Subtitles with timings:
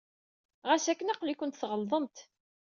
[0.67, 2.17] Ɣas akken, aql-ikent tɣelḍemt.